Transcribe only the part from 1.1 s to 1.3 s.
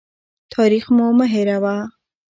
مه